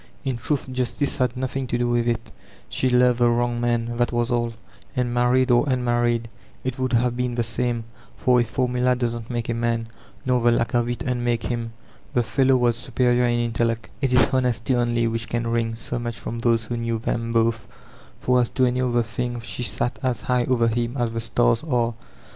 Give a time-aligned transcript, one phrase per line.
[0.25, 2.31] In truth, justice had nothing to do with it;
[2.69, 4.53] she loved the wrong man, that was all;
[4.95, 6.27] and married or un married,
[6.63, 7.83] it would have been the same,
[8.17, 9.89] for a formula doesn't make a man,
[10.25, 11.69] nor the lack of it unmake hint
[12.15, 16.17] The fellow was superior in intellect It is honesty only which can wring so much
[16.17, 17.67] from those who knew them both,
[18.19, 21.61] for as to any other thing she sat as high over him as the stars
[21.63, 21.93] are.